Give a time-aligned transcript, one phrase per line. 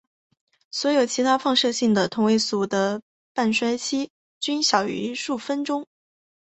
[0.71, 3.03] 所有其他放射性同位素的
[3.35, 5.85] 半衰期均小于数分钟。